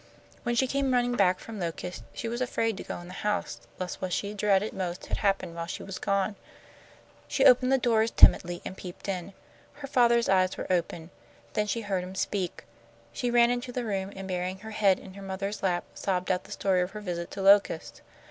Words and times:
When 0.41 0.55
she 0.55 0.65
came 0.65 0.93
running 0.93 1.15
back 1.15 1.37
from 1.37 1.59
Locust, 1.59 2.03
she 2.11 2.27
was 2.27 2.41
afraid 2.41 2.75
to 2.77 2.83
go 2.83 2.97
in 2.97 3.07
the 3.07 3.13
house, 3.13 3.59
lest 3.77 4.01
what 4.01 4.11
she 4.11 4.33
dreaded 4.33 4.73
most 4.73 5.05
had 5.05 5.17
happened 5.17 5.53
while 5.53 5.67
she 5.67 5.83
was 5.83 5.99
gone. 5.99 6.37
She 7.27 7.45
opened 7.45 7.71
the 7.71 7.77
door 7.77 8.07
timidly 8.07 8.63
and 8.65 8.75
peeped 8.75 9.07
in. 9.07 9.33
Her 9.73 9.87
father's 9.87 10.27
eyes 10.27 10.57
were 10.57 10.65
open. 10.73 11.11
Then 11.53 11.67
she 11.67 11.81
heard 11.81 12.03
him 12.03 12.15
speak. 12.15 12.63
She 13.13 13.29
ran 13.29 13.51
into 13.51 13.71
the 13.71 13.85
room, 13.85 14.11
and, 14.15 14.27
burying 14.27 14.57
her 14.61 14.71
head 14.71 14.97
in 14.97 15.13
her 15.13 15.21
mother's 15.21 15.61
lap, 15.61 15.83
sobbed 15.93 16.31
out 16.31 16.45
the 16.45 16.51
story 16.51 16.81
of 16.81 16.89
her 16.93 16.99
visit 17.01 17.29
to 17.33 17.43
Locust. 17.43 18.01